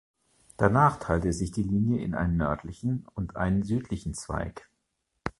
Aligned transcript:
Danach 0.57 0.97
teilte 0.97 1.31
sich 1.31 1.51
die 1.51 1.61
Linie 1.61 2.03
in 2.03 2.15
einen 2.15 2.35
nördlichen 2.35 3.05
und 3.13 3.35
einen 3.35 3.61
südlichen 3.61 4.15
Zweig. 4.15 4.67